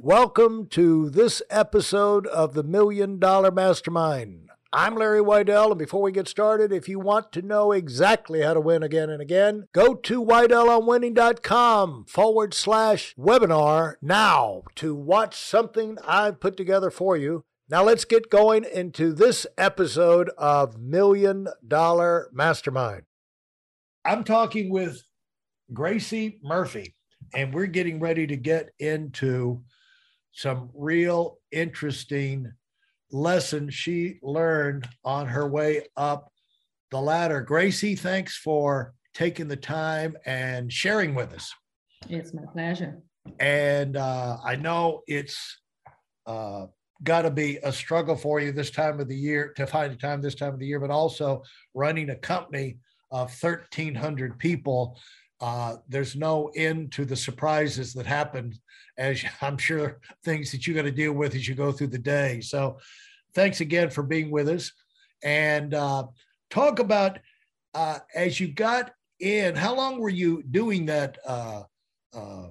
[0.00, 4.48] Welcome to this episode of the Million Dollar Mastermind.
[4.72, 8.54] I'm Larry Weidel, and before we get started, if you want to know exactly how
[8.54, 15.98] to win again and again, go to WeidelOnWinning.com forward slash webinar now to watch something
[16.06, 17.44] I've put together for you.
[17.68, 23.02] Now let's get going into this episode of Million Dollar Mastermind.
[24.04, 25.02] I'm talking with
[25.72, 26.94] Greice Murphy,
[27.34, 29.64] and we're getting ready to get into
[30.38, 32.52] some real interesting
[33.10, 36.30] lessons she learned on her way up
[36.92, 37.44] the ladder.
[37.44, 41.52] Greice, thanks for taking the time and sharing with us.
[42.08, 43.02] It's my pleasure.
[43.40, 45.58] And uh, I know it's
[46.24, 46.66] uh,
[47.02, 49.96] got to be a struggle for you this time of the year to find a
[49.96, 51.42] time this time of the year, but also
[51.74, 52.78] running a company
[53.10, 54.96] of 1,300 people.
[55.40, 58.52] Uh, there's no end to the surprises that happen
[58.96, 61.98] as I'm sure things that you got to deal with as you go through the
[61.98, 62.40] day.
[62.40, 62.78] So,
[63.34, 64.72] thanks again for being with us,
[65.22, 66.06] and uh,
[66.50, 67.18] talk about
[67.74, 69.54] uh, as you got in.
[69.54, 71.62] How long were you doing that uh,
[72.14, 72.48] uh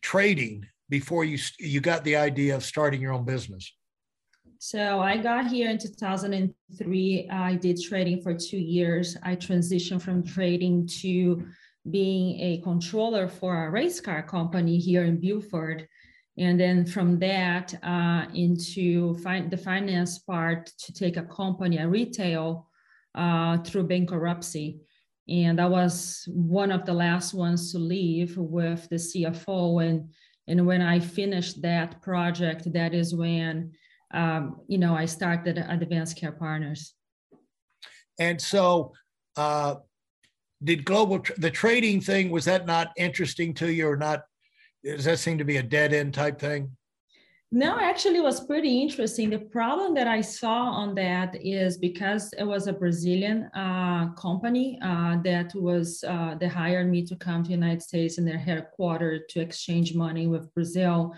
[0.00, 3.72] trading before you you got the idea of starting your own business?
[4.58, 7.28] So I got here in 2003.
[7.32, 9.16] I did trading for two years.
[9.24, 11.44] I transitioned from trading to
[11.90, 15.88] being a controller for a race car company here in Buford.
[16.38, 22.68] And then from that uh, into the finance part to take a company, a retail
[23.14, 24.80] uh, through bankruptcy.
[25.28, 29.84] And I was one of the last ones to leave with the CFO.
[29.86, 30.10] And,
[30.48, 33.72] and when I finished that project, that is when,
[34.14, 36.94] um, you know, I started Advanced Care Partners.
[38.18, 38.92] And so
[39.36, 39.76] uh,
[40.64, 44.22] did global the trading thing was that not interesting to you or not?
[44.84, 46.76] Does that seem to be a dead end type thing?
[47.54, 49.28] No actually was pretty interesting.
[49.28, 54.78] The problem that i saw on that is because it was a brazilian uh, company
[54.82, 58.38] uh, that was uh, they hired me to come to the united states in their
[58.38, 61.14] headquarters to exchange money with brazil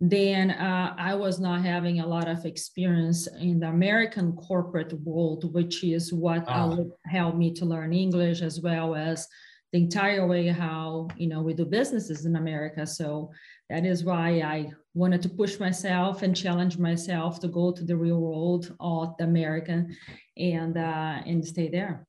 [0.00, 5.52] then uh, I was not having a lot of experience in the American corporate world,
[5.52, 6.74] which is what ah.
[7.04, 9.28] helped me to learn English as well as
[9.72, 12.86] the entire way how you know we do businesses in America.
[12.86, 13.30] So
[13.68, 17.96] that is why I wanted to push myself and challenge myself to go to the
[17.96, 19.94] real world of the American
[20.38, 22.06] and uh, and stay there.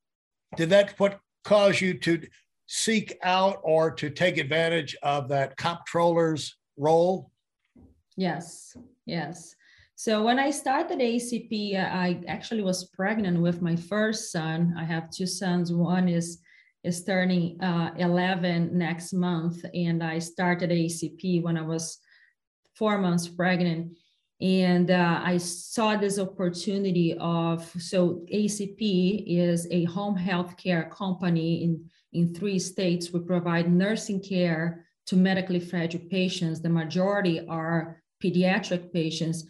[0.55, 2.25] Did that what cause you to
[2.67, 7.30] seek out or to take advantage of that comptroller's role?
[8.17, 9.55] Yes, yes.
[9.95, 14.73] So when I started ACP, I actually was pregnant with my first son.
[14.77, 15.71] I have two sons.
[15.71, 16.39] One is
[16.83, 21.99] is turning uh, 11 next month, and I started ACP when I was
[22.73, 23.95] four months pregnant.
[24.41, 31.63] And uh, I saw this opportunity of so ACP is a home health care company
[31.63, 33.13] in in three states.
[33.13, 36.61] We provide nursing care to medically fragile patients.
[36.61, 39.45] The majority are pediatric patients,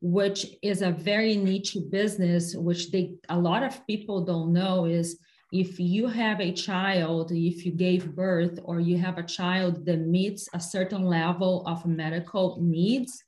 [0.00, 5.18] which is a very niche business, which they a lot of people don't know is
[5.52, 10.00] if you have a child, if you gave birth or you have a child that
[10.00, 13.22] meets a certain level of medical needs,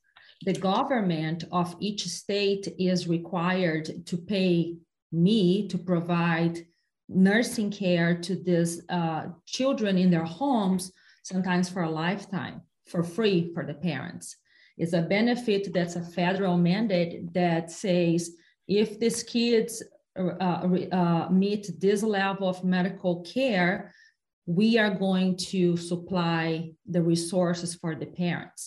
[0.45, 4.77] the government of each state is required to pay
[5.13, 6.67] me to provide
[7.09, 10.93] nursing care to these uh, children in their homes,
[11.29, 14.37] sometimes for a lifetime, for free for the parents
[14.83, 18.21] It's a benefit that's a federal mandate that says
[18.83, 19.83] if these kids
[20.17, 20.63] uh,
[21.01, 23.93] uh, meet this level of medical care,
[24.47, 28.63] we are going to supply the resources for the parents.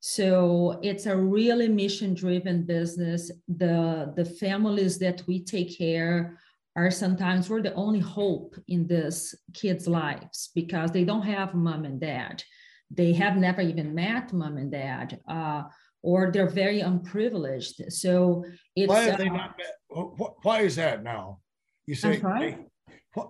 [0.00, 3.22] So it's a really mission driven business.
[3.48, 6.38] The, the families that we take care
[6.76, 11.84] are sometimes we're the only hope in this kids' lives because they don't have mom
[11.84, 12.42] and dad
[12.90, 15.62] they have never even met mom and dad, uh,
[16.02, 17.92] or they're very unprivileged.
[17.92, 18.44] So
[18.74, 20.34] it's why have they uh, not met?
[20.42, 21.38] Why is that now?
[21.86, 22.58] You say they,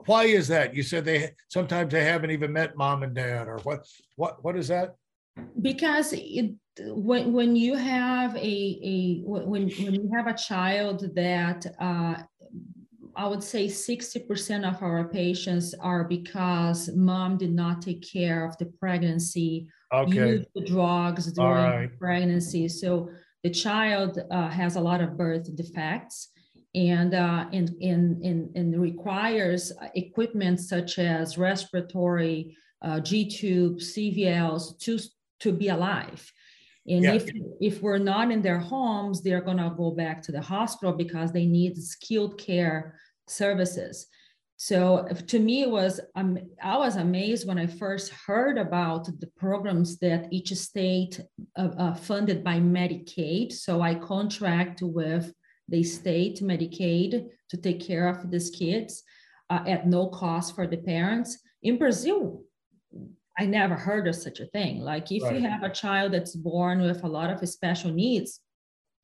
[0.07, 0.75] why is that?
[0.75, 3.87] You said they sometimes they haven't even met mom and dad, or what?
[4.17, 4.43] What?
[4.43, 4.95] What is that?
[5.61, 11.67] Because it, when when you have a a when when you have a child that
[11.79, 12.23] uh,
[13.17, 18.57] I would say 60% of our patients are because mom did not take care of
[18.59, 20.15] the pregnancy, okay.
[20.15, 21.99] used the drugs during right.
[21.99, 22.69] pregnancy.
[22.69, 23.11] So
[23.43, 26.29] the child uh, has a lot of birth defects
[26.75, 34.79] and, uh, and, and, and, and requires equipment such as respiratory, uh, G tube, CVLs
[34.81, 34.99] to,
[35.41, 36.31] to be alive.
[36.91, 37.15] And yeah.
[37.15, 41.33] if if we're not in their homes, they're gonna go back to the hospital because
[41.33, 42.99] they need skilled care
[43.29, 44.07] services.
[44.57, 49.31] So to me, it was um, I was amazed when I first heard about the
[49.39, 51.21] programs that each state
[51.57, 53.53] uh, uh, funded by Medicaid.
[53.53, 55.33] So I contract with
[55.69, 59.03] the state Medicaid to take care of these kids
[59.49, 61.39] uh, at no cost for the parents.
[61.63, 62.45] In Brazil,
[63.41, 64.81] I never heard of such a thing.
[64.81, 65.35] Like if right.
[65.35, 68.41] you have a child that's born with a lot of special needs,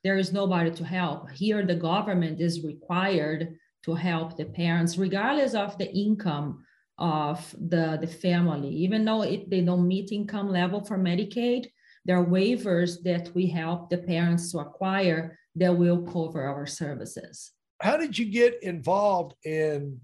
[0.05, 1.31] there is nobody to help.
[1.31, 3.57] Here, the government is required
[3.87, 6.67] to help the parents, regardless of the income
[6.99, 8.69] of the, the family.
[8.69, 11.69] Even though it, they don't meet income level for Medicaid,
[12.05, 17.53] there are waivers that we help the parents to acquire that will cover our services.
[17.81, 19.99] How did you get involved in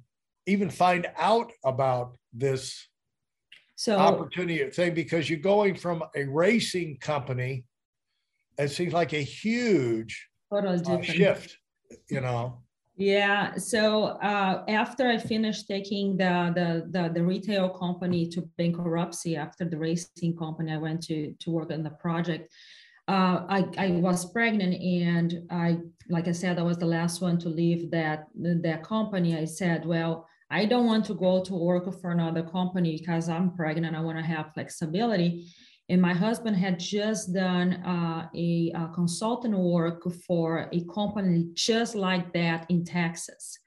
[0.46, 2.88] even find out about this
[3.82, 4.94] so opportunity thing?
[4.94, 7.64] Because you're going from a racing company,
[8.56, 11.58] it seems like a huge uh, shift,
[12.08, 12.62] you know.
[12.96, 13.56] Yeah.
[13.56, 19.64] So uh, after I finished taking the, the, the the retail company to bankruptcy after
[19.64, 22.52] the racing company, I went to to work on the project.
[23.08, 25.78] Uh, I, I was pregnant and I,
[26.08, 29.36] like I said, I was the last one to leave that, that company.
[29.36, 33.56] I said, well, I don't want to go to work for another company because I'm
[33.56, 33.96] pregnant.
[33.96, 35.46] I want to have flexibility.
[35.88, 41.94] And my husband had just done uh, a, a consultant work for a company just
[41.94, 43.58] like that in Texas.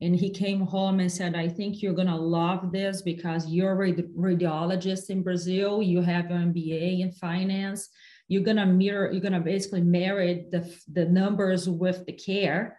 [0.00, 3.82] And he came home and said, I think you're going to love this because you're
[3.84, 5.82] a radiologist in Brazil.
[5.82, 7.88] You have your MBA in finance
[8.28, 12.78] you're gonna mirror you're gonna basically marry the the numbers with the care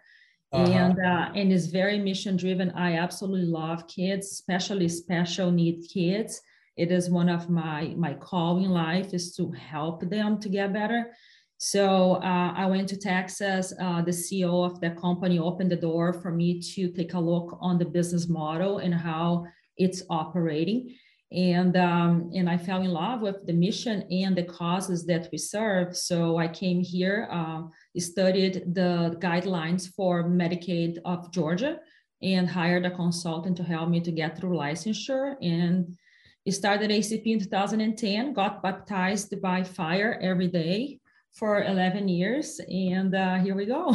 [0.56, 0.72] uh-huh.
[0.72, 6.40] and uh, and is very mission driven i absolutely love kids especially special need kids
[6.76, 10.72] it is one of my my call in life is to help them to get
[10.72, 11.12] better
[11.58, 16.12] so uh, i went to texas uh, the ceo of the company opened the door
[16.12, 19.44] for me to take a look on the business model and how
[19.76, 20.94] it's operating
[21.32, 25.38] and um, and I fell in love with the mission and the causes that we
[25.38, 25.96] serve.
[25.96, 31.80] So I came here, um, studied the guidelines for Medicaid of Georgia,
[32.22, 35.36] and hired a consultant to help me to get through licensure.
[35.42, 35.96] And
[36.44, 38.32] he started ACP in 2010.
[38.32, 41.00] Got baptized by fire every day
[41.32, 43.94] for 11 years, and uh, here we go.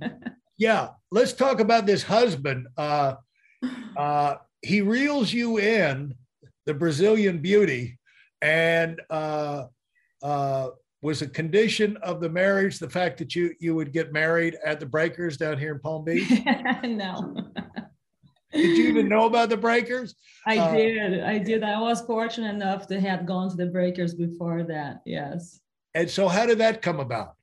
[0.58, 2.68] yeah, let's talk about this husband.
[2.76, 3.14] Uh,
[3.96, 6.14] uh, he reels you in
[6.64, 7.98] the Brazilian beauty,
[8.40, 9.64] and uh,
[10.22, 10.68] uh,
[11.06, 14.80] was a condition of the marriage the fact that you you would get married at
[14.80, 16.28] the Breakers down here in Palm Beach?
[16.82, 17.52] no.
[18.52, 20.16] did you even know about the Breakers?
[20.46, 21.20] I uh, did.
[21.22, 21.62] I did.
[21.62, 25.02] I was fortunate enough to have gone to the Breakers before that.
[25.06, 25.60] Yes.
[25.94, 27.34] And so, how did that come about?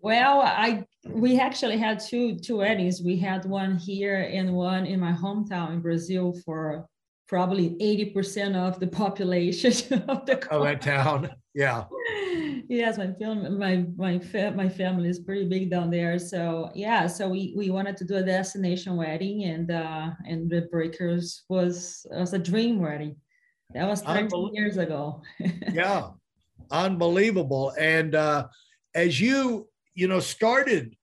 [0.00, 3.00] Well, I we actually had two two weddings.
[3.02, 6.86] We had one here and one in my hometown in Brazil for
[7.28, 9.72] probably 80% of the population
[10.08, 11.30] of the of that town.
[11.56, 11.84] Yeah.
[12.68, 14.20] yes, my film, my my
[14.54, 16.18] my family is pretty big down there.
[16.18, 20.68] So yeah, so we we wanted to do a destination wedding, and uh, and the
[20.70, 23.16] Breakers was was a dream wedding.
[23.72, 25.22] That was 13 Unbel- years ago.
[25.72, 26.10] yeah,
[26.70, 27.72] unbelievable.
[27.78, 28.48] And uh,
[28.94, 30.94] as you you know started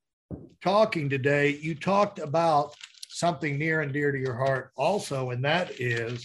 [0.62, 2.75] talking today, you talked about
[3.10, 6.24] something near and dear to your heart also, and that is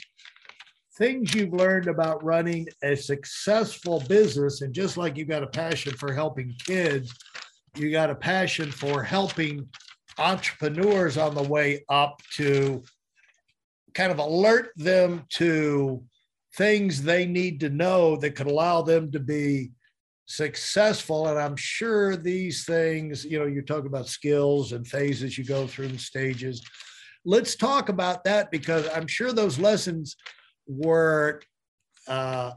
[0.99, 4.61] things you've learned about running a successful business.
[4.63, 7.15] And just like you've got a passion for helping kids,
[7.77, 9.69] you got a passion for helping
[10.19, 12.83] entrepreneurs on the way up to
[13.95, 16.03] kind of alert them to
[16.57, 19.71] things they need to know that could allow them to be
[20.27, 21.29] successful.
[21.29, 25.69] And I'm sure these things, you know, you talk about skills and phases you go
[25.69, 26.61] through and stages.
[27.25, 30.17] Let's talk about that because I'm sure those lessons
[30.69, 31.41] were
[32.07, 32.53] uh,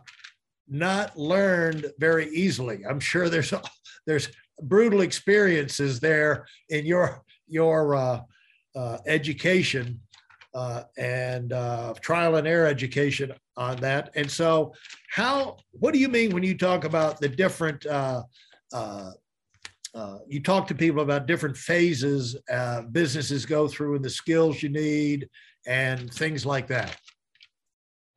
[0.68, 2.84] not learned very easily.
[2.88, 3.54] I'm sure there's
[4.06, 4.30] there's
[4.62, 8.22] brutal experiences there in your your uh,
[8.76, 10.00] uh, education
[10.54, 14.12] uh, and uh, trial and error education on that.
[14.16, 14.74] And so,
[15.10, 15.58] how?
[15.72, 17.86] What do you mean when you talk about the different?
[17.86, 18.24] Uh,
[18.74, 19.12] uh,
[19.94, 24.64] uh you talk to people about different phases uh, businesses go through and the skills
[24.64, 25.28] you need
[25.68, 26.98] and things like that.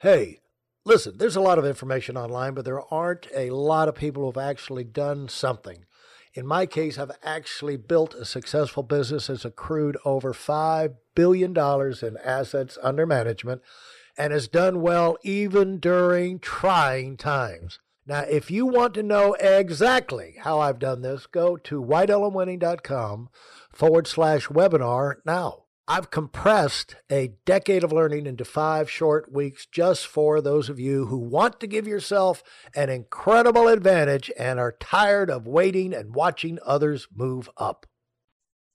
[0.04, 0.40] Hey,
[0.84, 4.36] listen, there's a lot of information online, but there aren't a lot of people who've
[4.36, 5.86] actually done something.
[6.34, 12.18] In my case, I've actually built a successful business that's accrued over $5 billion in
[12.22, 13.62] assets under management
[14.18, 17.78] and has done well even during trying times.
[18.06, 23.30] Now, if you want to know exactly how I've done this, go to WeidelOnWinning.com
[23.72, 25.63] forward slash webinar now.
[25.86, 31.06] I've compressed a decade of learning into five short weeks just for those of you
[31.06, 32.42] who want to give yourself
[32.74, 37.84] an incredible advantage and are tired of waiting and watching others move up.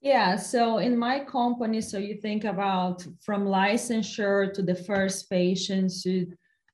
[0.02, 5.92] Yeah, so in my company, so you think about from licensure to the first patient
[6.04, 6.28] to,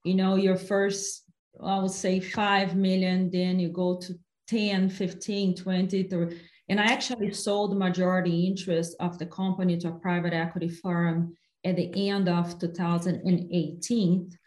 [0.04, 1.24] you know, your first,
[1.63, 4.13] I would say 5 million, then you go to
[4.48, 9.89] 10, 15, 20, 30 and I actually sold the majority interest of the company to
[9.89, 14.38] a private equity firm at the end of 2018.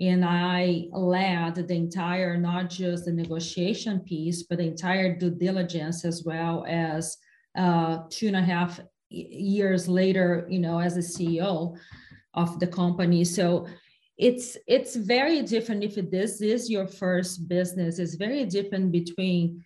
[0.00, 6.04] And I led the entire, not just the negotiation piece, but the entire due diligence
[6.04, 7.16] as well as
[7.56, 8.80] uh, two and a half
[9.10, 11.76] years later, you know, as a CEO
[12.34, 13.24] of the company.
[13.24, 13.66] So
[14.16, 17.98] it's it's very different if this is your first business.
[17.98, 19.64] It's very different between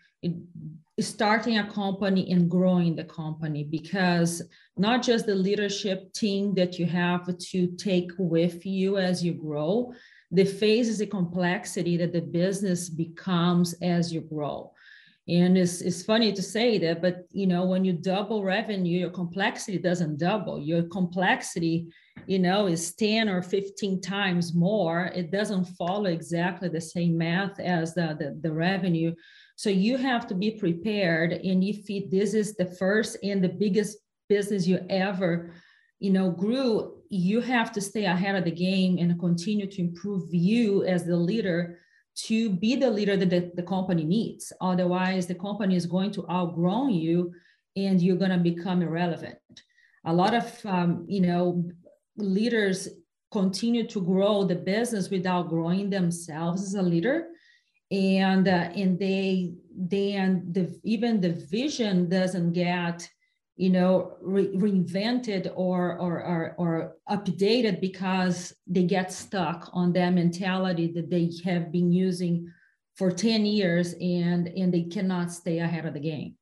[1.01, 4.43] starting a company and growing the company because
[4.77, 9.93] not just the leadership team that you have to take with you as you grow
[10.33, 14.73] the phases the complexity that the business becomes as you grow.
[15.29, 19.11] And it's, it's funny to say that but you know when you double revenue your
[19.11, 20.59] complexity doesn't double.
[20.59, 21.93] Your complexity
[22.27, 25.13] you know is 10 or 15 times more.
[25.15, 29.15] It doesn't follow exactly the same math as the, the, the revenue
[29.57, 31.33] so you have to be prepared.
[31.33, 35.53] And if it, this is the first and the biggest business you ever,
[35.99, 40.33] you know, grew, you have to stay ahead of the game and continue to improve
[40.33, 41.79] you as the leader
[42.15, 44.53] to be the leader that the, the company needs.
[44.61, 47.33] Otherwise, the company is going to outgrow you
[47.77, 49.39] and you're going to become irrelevant.
[50.05, 51.71] A lot of, um, you know,
[52.17, 52.89] leaders
[53.31, 57.29] continue to grow the business without growing themselves as a leader
[57.93, 63.07] and uh, and they then the even the vision doesn't get
[63.57, 70.11] you know re- reinvented or, or or or updated because they get stuck on that
[70.11, 72.51] mentality that they have been using
[72.95, 76.35] for 10 years and and they cannot stay ahead of the game.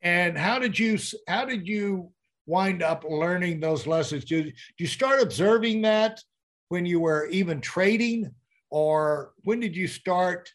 [0.00, 2.10] And how did you how did you
[2.46, 4.24] wind up learning those lessons?
[4.24, 6.22] Did, did you start observing that
[6.70, 8.34] when you were even trading
[8.70, 10.52] or when did you start?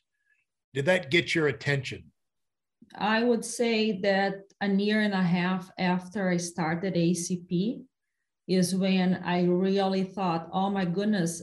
[0.73, 2.11] Did that get your attention?
[2.95, 7.81] I would say that a year and a half after I started ACP
[8.47, 11.41] is when I really thought, oh my goodness,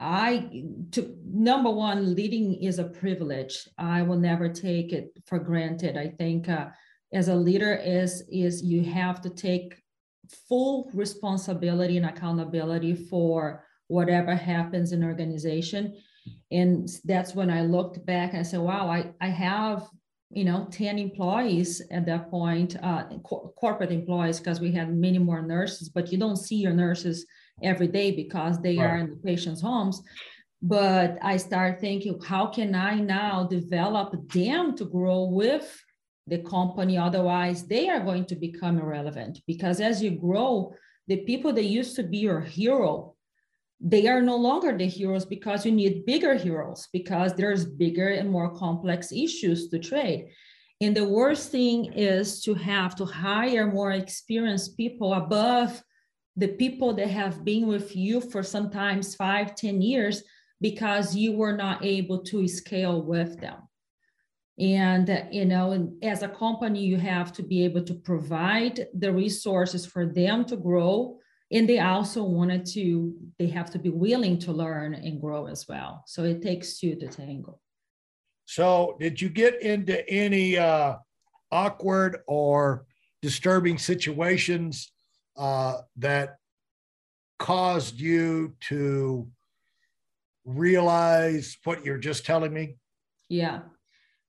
[0.00, 3.68] I to number one, leading is a privilege.
[3.78, 5.96] I will never take it for granted.
[5.96, 6.68] I think uh,
[7.12, 9.80] as a leader is is you have to take
[10.48, 15.96] full responsibility and accountability for whatever happens in organization.
[16.50, 19.88] And that's when i looked back and i said wow i, I have
[20.30, 25.18] you know 10 employees at that point uh, co- corporate employees because we had many
[25.18, 27.26] more nurses but you don't see your nurses
[27.62, 28.86] every day because they right.
[28.86, 30.02] are in the patients homes.
[30.62, 35.68] But i started thinking how can i now develop them to grow with
[36.28, 36.96] the company?
[36.96, 40.72] Otherwise they are going to become irrelevant because as you grow
[41.08, 43.16] the people that used to be your hero
[43.82, 48.30] they are no longer the heroes because you need bigger heroes because there's bigger and
[48.30, 50.28] more complex issues to trade.
[50.80, 55.82] And the worst thing is to have to hire more experienced people above
[56.36, 60.22] the people that have been with you for sometimes five, ten years
[60.60, 63.56] because you were not able to scale with them.
[64.58, 69.84] And you know as a company you have to be able to provide the resources
[69.84, 71.18] for them to grow
[71.52, 75.66] and they also wanted to they have to be willing to learn and grow as
[75.68, 76.02] well.
[76.06, 77.60] So it takes two to tango
[78.52, 80.96] so did you get into any uh,
[81.50, 82.84] awkward or
[83.22, 84.92] disturbing situations
[85.38, 86.36] uh, that
[87.38, 89.26] caused you to
[90.44, 92.76] realize what you're just telling me?
[93.30, 93.60] Yeah.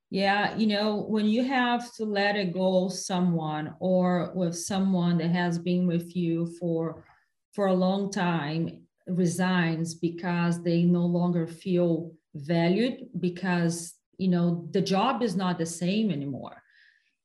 [0.09, 5.31] Yeah, you know, when you have to let it go someone or with someone that
[5.31, 7.03] has been with you for
[7.53, 14.81] for a long time resigns because they no longer feel valued because you know the
[14.81, 16.62] job is not the same anymore.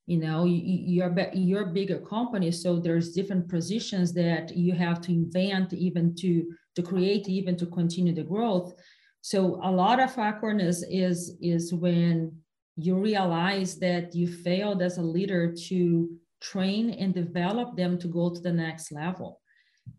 [0.07, 5.13] You know you're you're a bigger company so there's different positions that you have to
[5.13, 8.75] invent even to to create even to continue the growth.
[9.21, 12.33] So a lot of awkwardness is is when
[12.77, 16.09] you realize that you failed as a leader to
[16.41, 19.41] train and develop them to go to the next level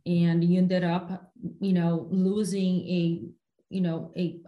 [0.05, 3.21] and you ended up you know losing a
[3.69, 4.39] you know a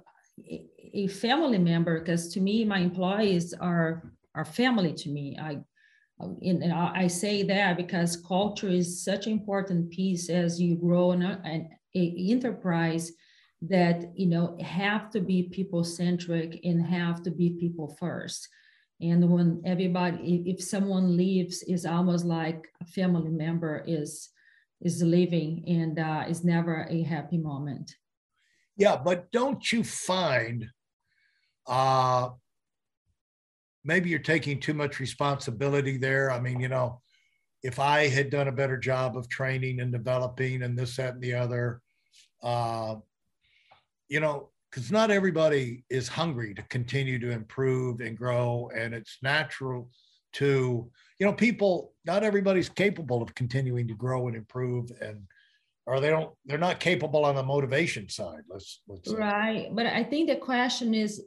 [0.93, 5.37] a family member because to me my employees are are family to me.
[5.39, 5.59] I
[6.43, 11.23] and I say that because culture is such an important piece as you grow in
[11.23, 13.11] an enterprise
[13.63, 18.47] that you know have to be people centric and have to be people first
[19.01, 24.29] and when everybody if someone leaves is almost like a family member is
[24.81, 27.95] is leaving and uh, is never a happy moment
[28.77, 30.67] yeah but don't you find
[31.67, 32.29] uh
[33.83, 37.01] maybe you're taking too much responsibility there i mean you know
[37.63, 41.21] if i had done a better job of training and developing and this that and
[41.21, 41.81] the other
[42.43, 42.95] uh
[44.11, 48.69] you know, because not everybody is hungry to continue to improve and grow.
[48.75, 49.89] And it's natural
[50.33, 55.21] to, you know, people, not everybody's capable of continuing to grow and improve and
[55.87, 59.15] or they don't they're not capable on the motivation side let's let's say.
[59.15, 61.23] right but i think the question is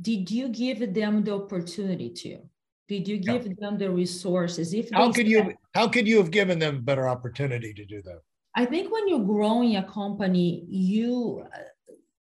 [0.00, 2.38] did you give them the opportunity to
[2.88, 3.52] did you give yeah.
[3.58, 7.74] them the resources if how could you how could you have given them better opportunity
[7.74, 8.20] to do that
[8.54, 11.44] i think when you're growing a company you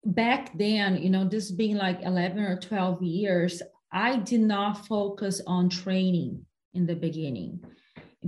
[0.05, 5.41] back then, you know, this being like 11 or 12 years, I did not focus
[5.47, 7.61] on training in the beginning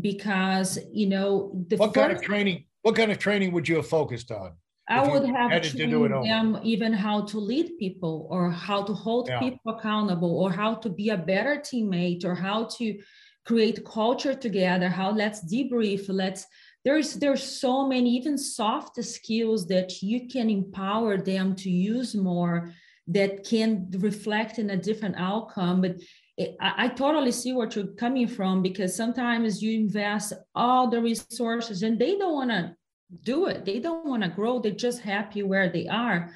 [0.00, 3.88] because, you know, the what kind of training, what kind of training would you have
[3.88, 4.52] focused on?
[4.88, 9.38] I would have trained them even how to lead people or how to hold yeah.
[9.38, 12.98] people accountable or how to be a better teammate or how to
[13.46, 16.44] create culture together, how let's debrief, let's
[16.84, 22.72] there's there's so many even soft skills that you can empower them to use more
[23.06, 25.96] that can reflect in a different outcome but
[26.36, 31.00] it, I, I totally see what you're coming from because sometimes you invest all the
[31.00, 32.74] resources and they don't want to
[33.22, 36.30] do it they don't want to grow they're just happy where they are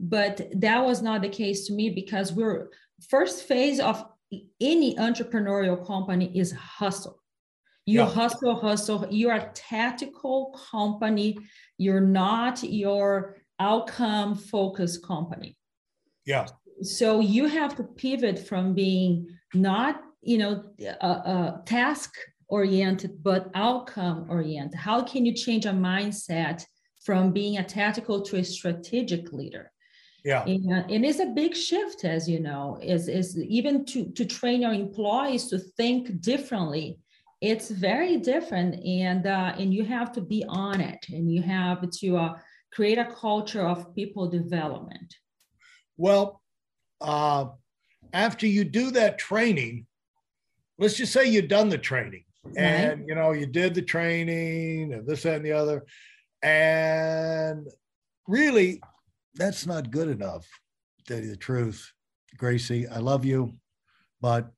[0.00, 2.68] but that was not the case to me because we're
[3.08, 4.04] first phase of
[4.60, 7.22] any entrepreneurial company is hustle
[7.86, 8.10] you yeah.
[8.10, 9.06] hustle, hustle.
[9.10, 11.38] You're a tactical company.
[11.78, 15.55] You're not your outcome focused company.
[16.26, 16.46] Yeah.
[16.82, 20.64] So you have to pivot from being not, you know,
[21.64, 22.14] task
[22.48, 24.78] oriented, but outcome oriented.
[24.78, 26.64] How can you change a mindset
[27.04, 29.72] from being a tactical to a strategic leader?
[30.24, 30.44] Yeah.
[30.44, 34.62] And, and it's a big shift, as you know, is, is even to, to train
[34.62, 36.98] your employees to think differently
[37.40, 41.88] it's very different and uh, and you have to be on it and you have
[41.90, 42.34] to uh,
[42.72, 45.14] create a culture of people development
[45.96, 46.42] well
[47.00, 47.46] uh,
[48.12, 49.86] after you do that training
[50.78, 52.58] let's just say you've done the training right.
[52.58, 55.84] and you know you did the training and this that and the other
[56.42, 57.66] and
[58.26, 58.80] really
[59.34, 60.46] that's not good enough
[60.98, 61.92] to tell you the truth
[62.38, 63.54] Greice i love you
[64.20, 64.50] but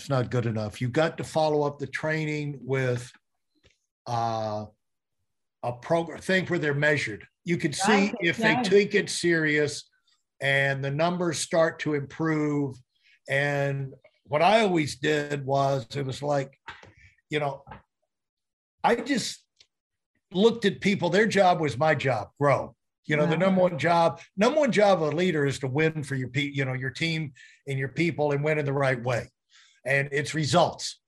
[0.00, 0.80] it's not good enough.
[0.80, 3.12] You've got to follow up the training with
[4.06, 4.64] uh,
[5.62, 7.26] a program thing where they're measured.
[7.44, 9.90] You can see if they take it serious
[10.40, 12.76] and the numbers start to improve.
[13.28, 13.92] And
[14.24, 16.58] what I always did was it was like,
[17.28, 17.62] you know,
[18.82, 19.44] I just
[20.32, 22.74] looked at people, their job was my job, grow.
[23.06, 26.04] You know, the number one job, number one job of a leader is to win
[26.04, 27.32] for your pe- you know, your team
[27.66, 29.28] and your people and win in the right way.
[29.84, 31.00] And it's results.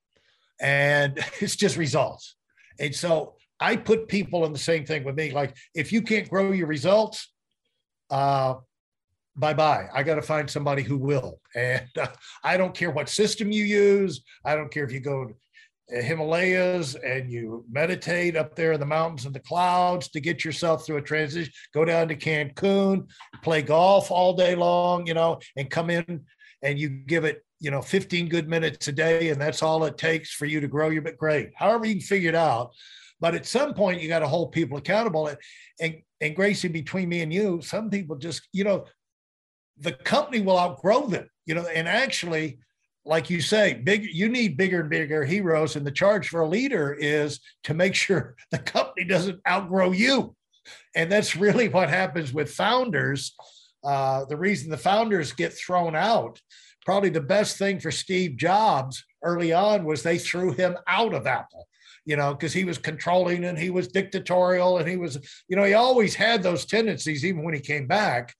[0.61, 2.37] And it's just results.
[2.81, 5.31] And so i put people in the same thing with me.
[5.31, 7.33] Like if you can't grow your results
[8.11, 8.55] uh
[9.35, 11.41] bye bye i got to find somebody who will.
[11.55, 12.09] And uh,
[12.45, 14.23] i don't care what system you use.
[14.45, 15.35] I don't care if you go to
[16.03, 20.87] himalayas and you meditate up there in the mountains and the clouds to get yourself
[20.87, 21.53] through a transition.
[21.75, 23.07] Go down to cancun
[23.43, 26.25] play golf all day long you know and come in
[26.63, 29.99] and you give it you know 15 good minutes a day and that's all it
[29.99, 31.51] takes for you to grow your great.
[31.55, 32.73] However you can figure it out.
[33.21, 35.29] But at some point you got to hold people accountable.
[35.29, 35.39] And
[35.81, 38.85] and and Greice between me and you some people just you know
[39.83, 42.59] the company will outgrow them you know and actually
[43.05, 46.49] like you say big you need bigger and bigger heroes and the charge for a
[46.49, 50.35] leader is to make sure the company doesn't outgrow you
[50.95, 53.35] and that's really what happens with founders
[53.85, 56.41] uh, the reason the founders get thrown out
[56.85, 61.27] probably the best thing for Steve Jobs early on was they threw him out of
[61.27, 61.69] Apple,
[62.05, 65.19] you know, because he was controlling and he was dictatorial and he was,
[65.49, 68.35] you know, he always had those tendencies even when he came back.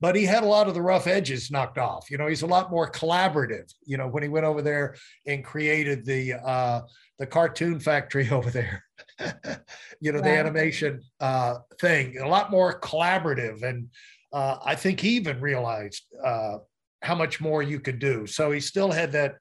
[0.00, 2.10] But he had a lot of the rough edges knocked off.
[2.10, 3.72] You know, he's a lot more collaborative.
[3.84, 4.94] You know, when he went over there
[5.26, 6.82] and created the uh,
[7.18, 8.84] the cartoon factory over there,
[10.00, 13.88] you know, the animation uh, thing, a lot more collaborative and
[14.32, 16.58] uh, I think he even realized uh,
[17.02, 18.26] how much more you could do.
[18.26, 19.36] So he still had that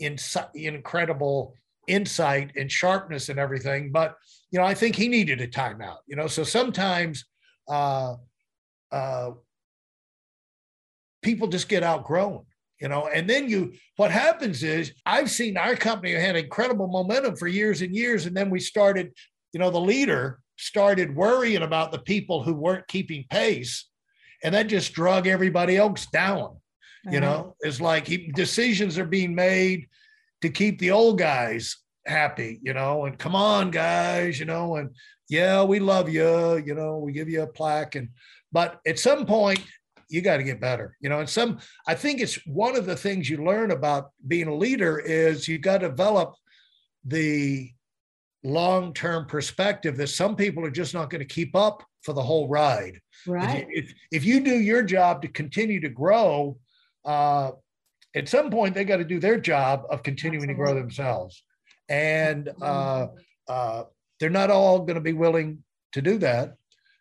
[0.00, 1.54] insi- incredible
[1.86, 3.90] insight and sharpness and everything.
[3.90, 4.14] But
[4.50, 5.98] you know, I think he needed a timeout.
[6.06, 7.24] You know, so sometimes
[7.68, 8.14] uh,
[8.92, 9.30] uh,
[11.28, 12.42] people just get outgrown.
[12.80, 17.36] You know, and then you, what happens is I've seen our company had incredible momentum
[17.36, 18.24] for years and years.
[18.24, 19.12] And then we started,
[19.52, 23.88] you know, the leader started worrying about the people who weren't keeping pace.
[24.42, 26.56] And that just drug everybody else down.
[27.10, 27.50] You know, uh-huh.
[27.68, 29.88] it's like he, decisions are being made
[30.42, 34.90] to keep the old guys happy, you know, and come on, guys, you know, and
[35.28, 37.94] yeah, we love you, you know, we give you a plaque.
[37.96, 38.08] And,
[38.52, 39.62] but at some point,
[40.08, 42.96] you got to get better, you know, and some, I think it's one of the
[42.96, 46.34] things you learn about being a leader is you got to develop
[47.04, 47.70] the
[48.44, 52.22] long term perspective that some people are just not going to keep up for the
[52.22, 53.00] whole ride.
[53.26, 53.66] Right.
[53.70, 56.58] If, if, if you do your job to continue to grow,
[57.04, 57.52] uh,
[58.14, 60.64] at some point they got to do their job of continuing Absolutely.
[60.64, 61.42] to grow themselves
[61.88, 63.06] and uh,
[63.48, 63.84] uh,
[64.20, 66.56] they're not all going to be willing to do that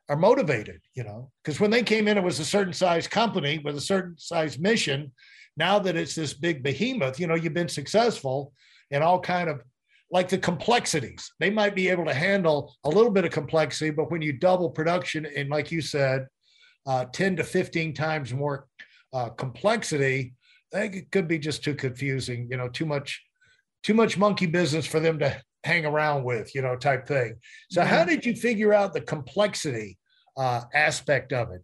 [0.09, 3.59] are motivated you know because when they came in it was a certain size company
[3.59, 5.11] with a certain size mission.
[5.55, 8.53] Now that it's this big behemoth you know you've been successful
[8.91, 9.61] in all kind of
[10.09, 11.33] like the complexities.
[11.39, 14.69] They might be able to handle a little bit of complexity but when you double
[14.69, 16.27] production and like you said
[16.85, 18.67] uh, 10 to 15 times more
[19.13, 20.33] uh, complexity
[20.73, 23.23] it could be just too confusing you know too much
[23.83, 27.35] too much monkey business for them to hang around with you know type thing.
[27.69, 27.87] So yeah.
[27.87, 29.97] how did you figure out the complexity
[30.35, 31.61] uh, aspect of it?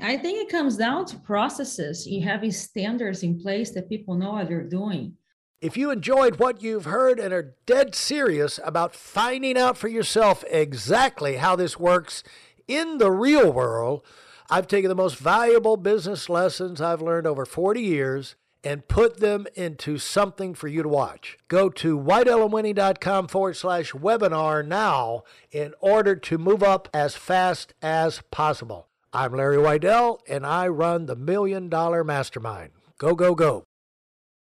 [0.00, 2.06] I think it comes down to processes.
[2.06, 5.14] You have these standards in place that people know what they're doing.
[5.60, 10.44] If you enjoyed what you've heard and are dead serious about finding out for yourself
[10.50, 12.22] exactly how this works
[12.66, 14.02] in the real world
[14.50, 19.46] I've taken the most valuable business lessons I've learned over 40 years and put them
[19.54, 21.38] into something for you to watch.
[21.48, 25.22] Go to WeidelOnWinning.com forward slash webinar now
[25.52, 28.88] in order to move up as fast as possible.
[29.12, 32.70] I'm Larry Weidel, and I run the Million Dollar Mastermind.
[32.98, 33.64] Go, go, go.